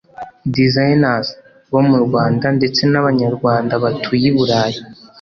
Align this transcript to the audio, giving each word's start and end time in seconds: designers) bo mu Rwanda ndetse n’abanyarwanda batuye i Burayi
designers) 0.57 1.27
bo 1.71 1.81
mu 1.89 1.97
Rwanda 2.05 2.45
ndetse 2.57 2.81
n’abanyarwanda 2.91 3.73
batuye 3.83 4.25
i 4.31 4.33
Burayi 4.37 4.79